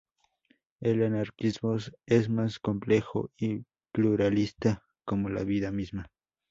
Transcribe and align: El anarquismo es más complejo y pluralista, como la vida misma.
El 0.79 1.03
anarquismo 1.03 1.77
es 2.07 2.27
más 2.27 2.57
complejo 2.57 3.29
y 3.37 3.65
pluralista, 3.91 4.83
como 5.05 5.29
la 5.29 5.43
vida 5.43 5.69
misma. 5.71 6.09